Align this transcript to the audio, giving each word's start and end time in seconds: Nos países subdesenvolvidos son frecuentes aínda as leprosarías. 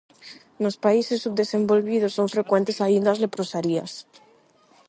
Nos 0.63 0.79
países 0.85 1.21
subdesenvolvidos 1.25 2.15
son 2.17 2.27
frecuentes 2.35 2.77
aínda 2.85 3.09
as 3.11 3.21
leprosarías. 3.25 3.91